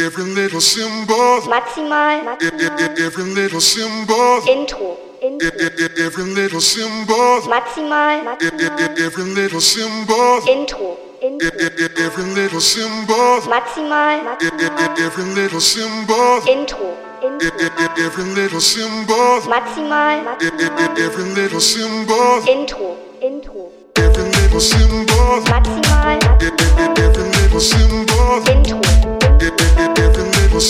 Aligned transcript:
Every 0.00 0.22
little 0.22 0.60
symbol. 0.60 1.40
Maximal. 1.50 2.38
Every 2.40 3.24
little 3.24 3.60
symbol. 3.60 4.46
Intro. 4.46 4.96
Intro. 5.20 5.48
Every 5.98 6.24
little 6.24 6.60
symbol. 6.60 7.40
Maximal. 7.50 8.38
Every 8.40 9.24
little 9.24 9.60
symbol. 9.60 10.40
Intro. 10.46 10.96
Intro. 11.20 11.50
Every 11.98 12.24
little 12.32 12.60
symbol. 12.60 13.40
Maximal. 13.50 14.38
Every 14.40 15.24
little 15.34 15.60
symbol. 15.60 16.46
Intro. 16.46 16.96
Every 17.20 18.24
little 18.24 18.60
symbol. 18.60 19.40
Maximal. 19.50 20.36
Every 20.40 21.24
little 21.34 21.60
symbol. 21.60 22.46
Intro. 22.46 22.96
Intro. 23.20 23.72
Every 23.96 24.22
little 24.22 24.60
symbol. 24.60 25.42
Maximal. 25.50 26.22
Every 26.40 27.37
E- 27.50 29.32
e- 29.80 29.88
e-. 29.88 30.68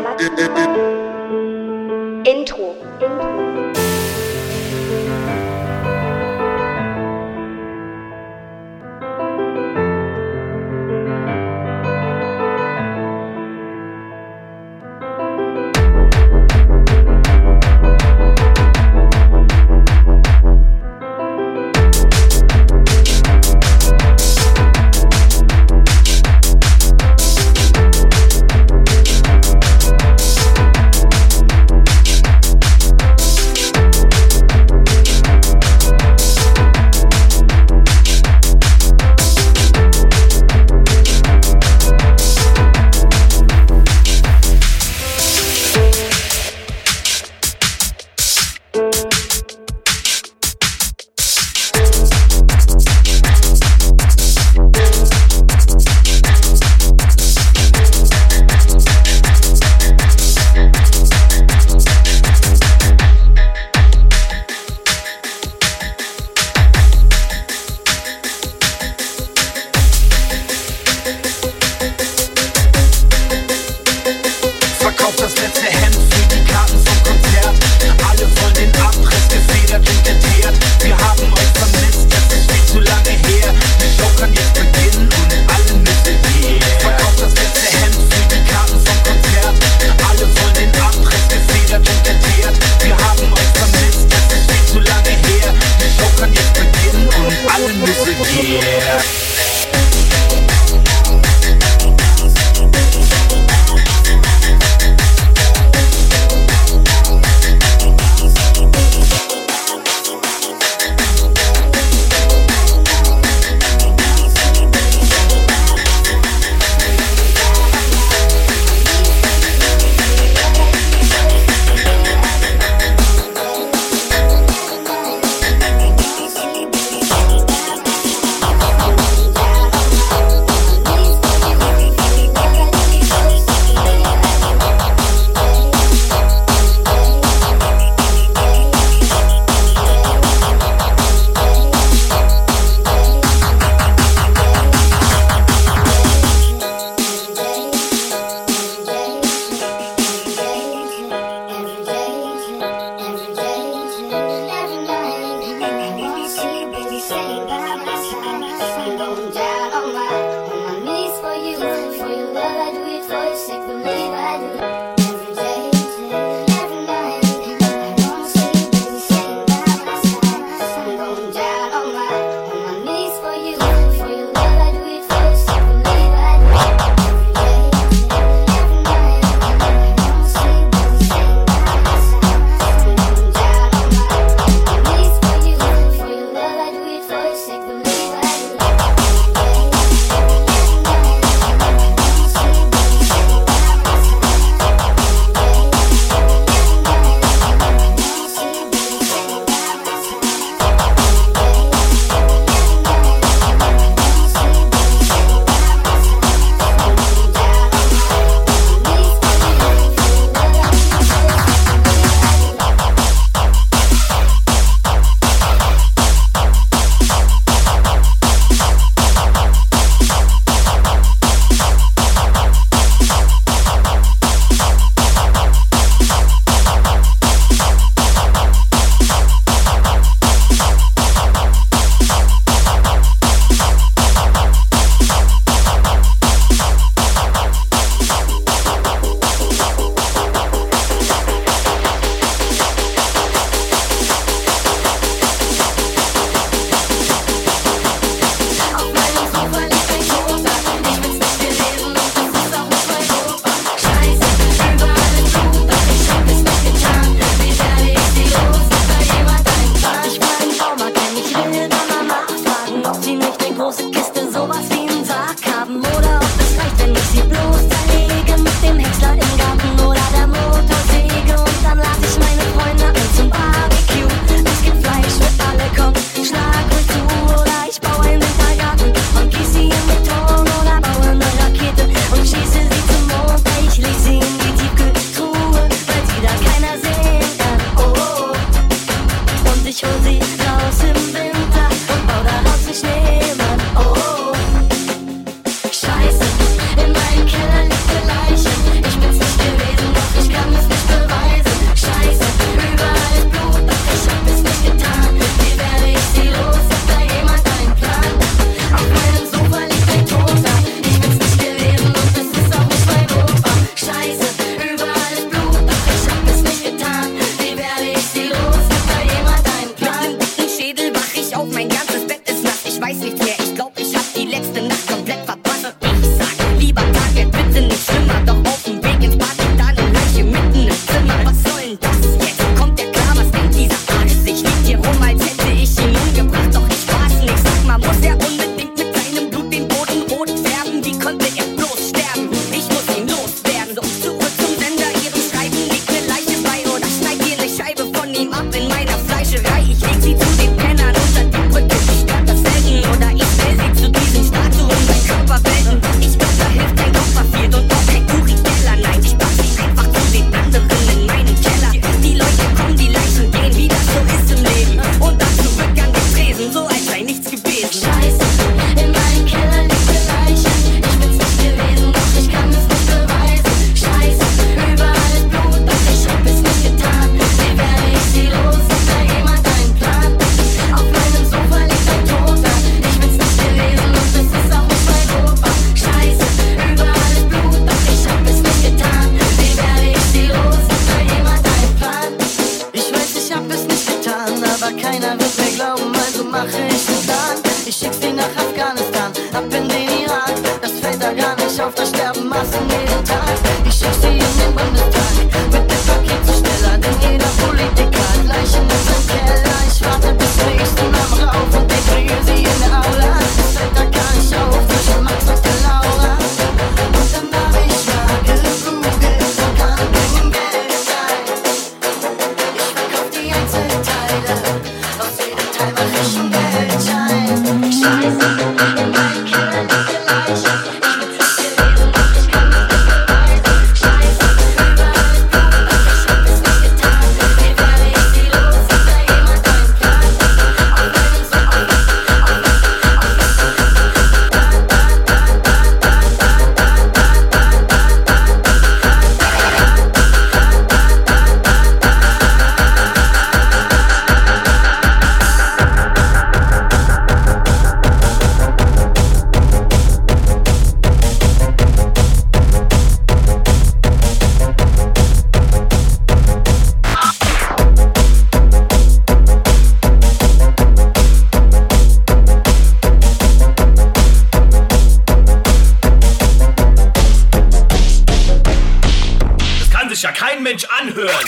Mensch 480.47 480.63
anhören. 480.79 481.25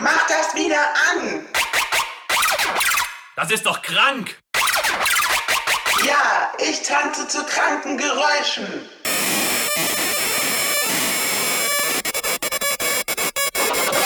Mach 0.00 0.26
das 0.26 0.52
wieder 0.56 0.80
an. 0.80 1.46
Das 3.36 3.52
ist 3.52 3.64
doch 3.64 3.80
krank. 3.82 4.36
Ja, 6.04 6.52
ich 6.58 6.82
tanze 6.82 7.28
zu 7.28 7.46
kranken 7.46 7.96
Geräuschen. 7.96 8.66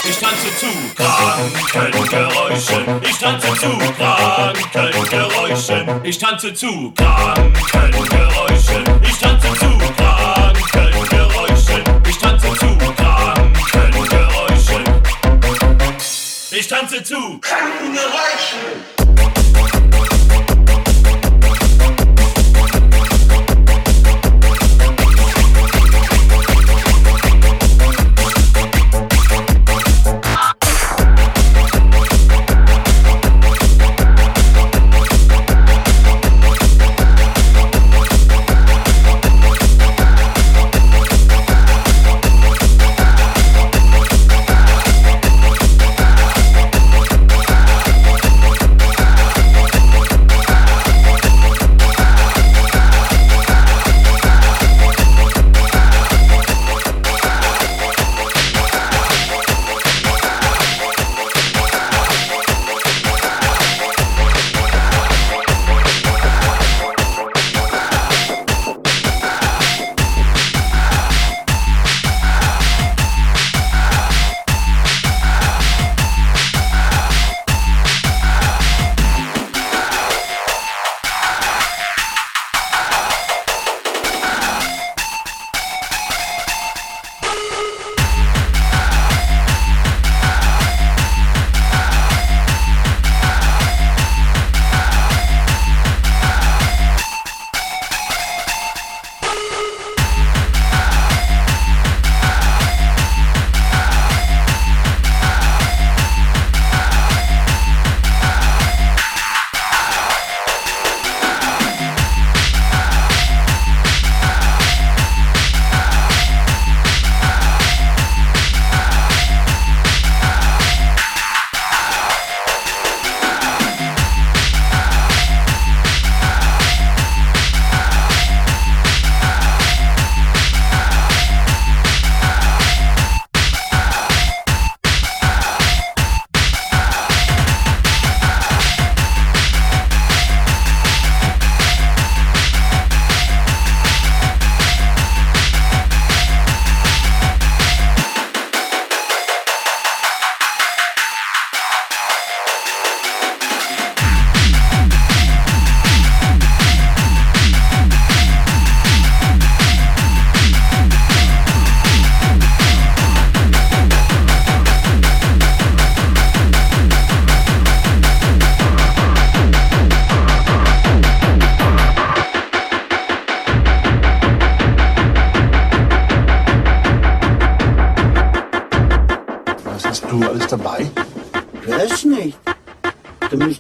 Ich 0.05 0.19
tanze 0.19 0.57
zu 0.59 0.67
kranken 0.95 2.09
Geräuschen. 2.11 3.03
Ich 3.03 3.19
tanze 3.19 3.55
zu 3.55 3.79
kranken 3.97 5.05
Geräuschen. 5.09 6.05
Ich 6.05 6.19
tanze 6.19 6.53
zu 6.53 6.93
kranken 6.93 7.55
Geräuschen. 7.55 8.38
Ich 16.59 16.67
tanze 16.67 17.01
zu. 17.05 17.39
Kann 17.41 17.95
reichen. 17.95 19.08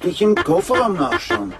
Ich 0.08 0.22
im 0.22 0.34
Kofferraum 0.34 0.94
nachschauen. 0.94 1.52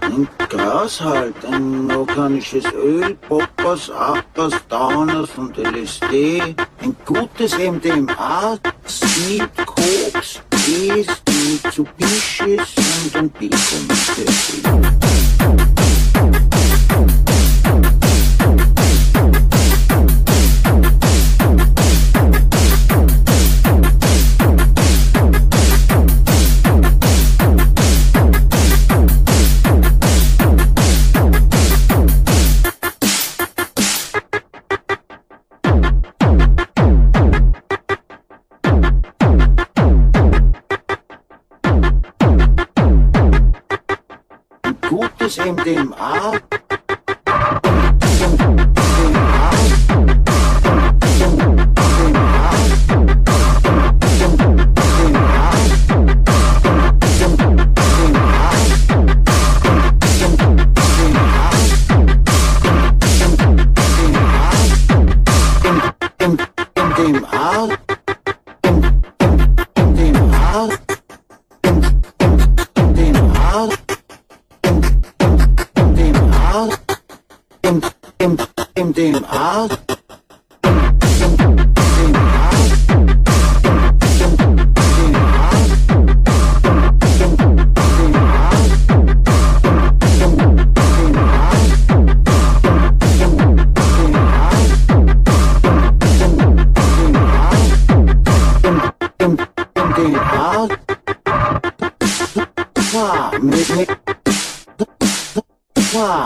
Ein 0.00 0.28
Gras 0.48 1.00
halt, 1.00 1.34
ein 1.50 1.90
organisches 1.90 2.64
Öl, 2.72 3.14
Poppers, 3.28 3.90
Appers, 3.90 4.54
Downers 4.68 5.30
und 5.36 5.56
LSD, 5.56 6.54
ein 6.82 6.96
gutes 7.04 7.58
MDMA, 7.58 8.58
Speed, 8.86 9.48
Koks, 9.66 10.40
Tees, 10.50 11.06
Mitsubishis 11.28 12.74
und 13.04 13.16
ein 13.16 13.30
Bacon. 13.30 14.95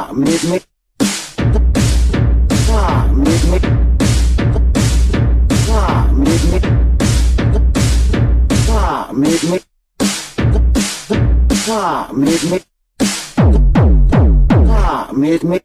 Ah, 0.02 0.12
me, 0.14 0.32
me. 0.48 0.58
Ah, 2.70 3.06
me, 3.12 3.34
me. 3.50 3.58
Ah, 5.68 6.08
me, 6.14 6.34
me. 6.50 6.58
Ah, 8.70 9.12
me, 9.12 9.30
me. 9.50 9.60
Ah, 11.68 12.08
me, 12.14 12.34
me. 12.48 12.60
Ah, 14.72 15.12
me, 15.12 15.38
me. 15.44 15.60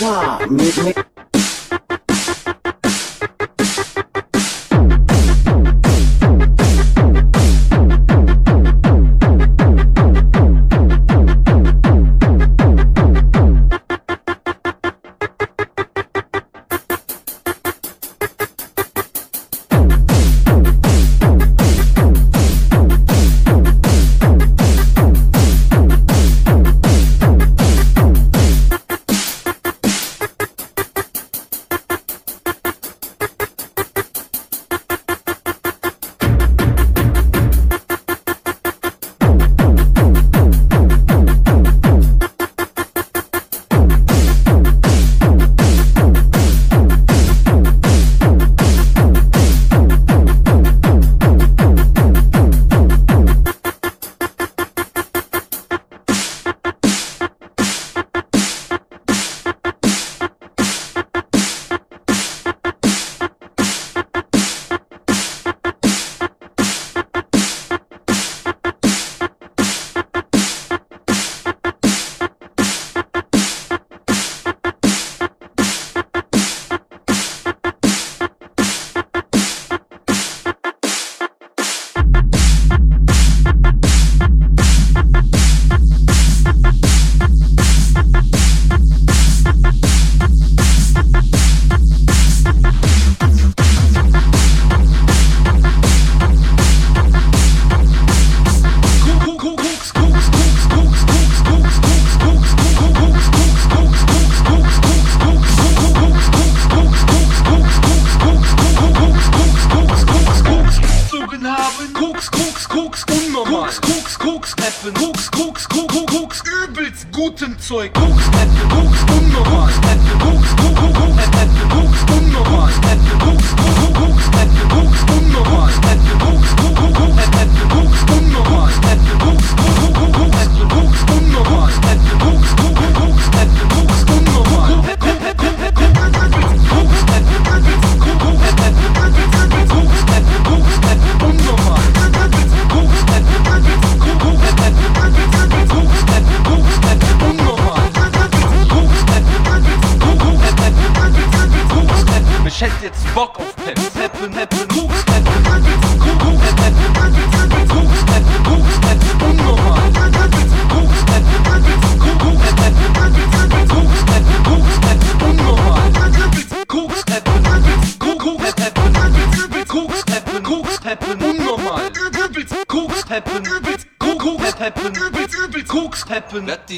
Wow, 0.00 0.46
make 0.50 0.76
me 0.84 1.13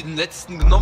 den 0.03 0.15
letzten 0.15 0.59
genommen. 0.59 0.76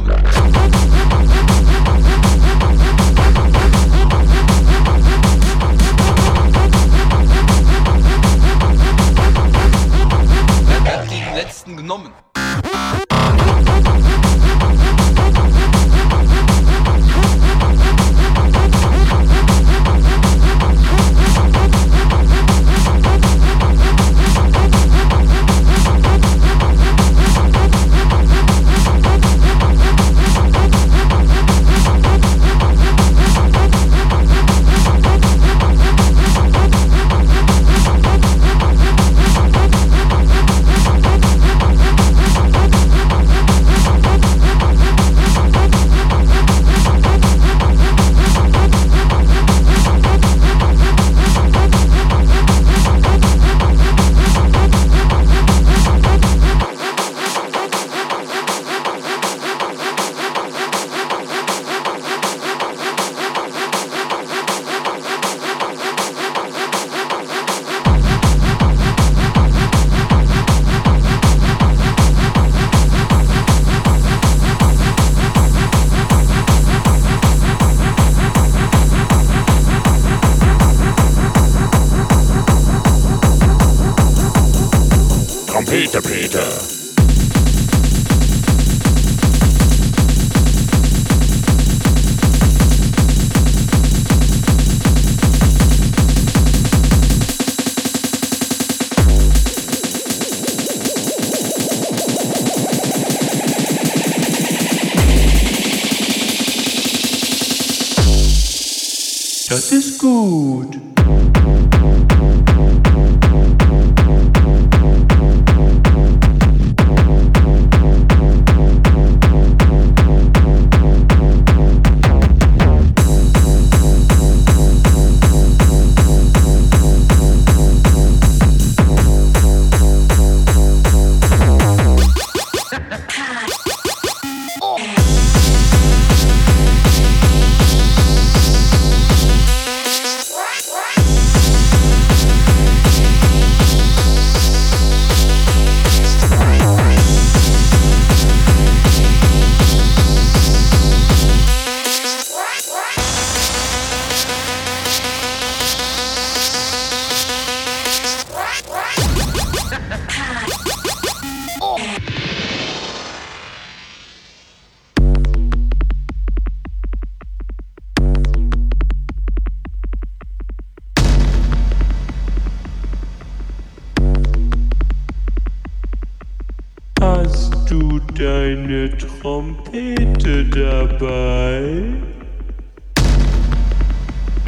Das 109.55 109.71
it's 109.71 109.97
good. 109.97 110.84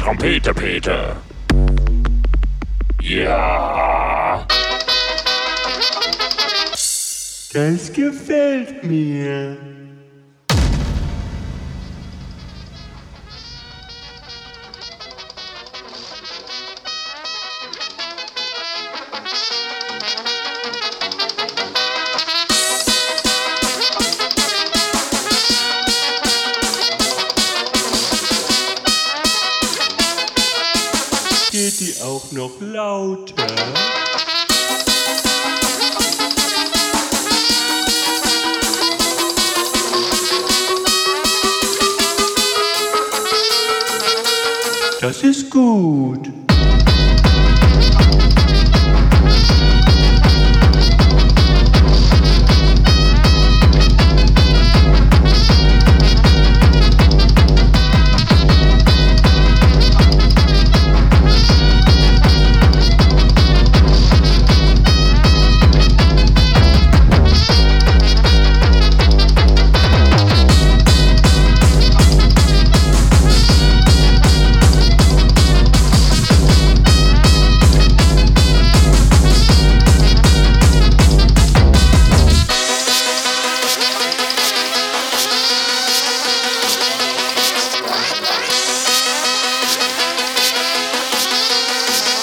Trompete, 0.08 0.54
Peter. 0.54 1.16
Ja. 3.02 4.46
Das 7.52 7.92
gefällt 7.92 8.84
mir. 8.84 9.58
noch 32.38 32.60
lauter. 32.60 33.34
Das 45.00 45.24
ist 45.24 45.50
gut. 45.50 46.27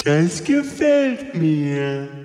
Das 0.06 0.44
gefällt 0.44 1.34
mir. 1.34 2.25